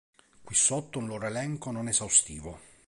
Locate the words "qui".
0.43-0.55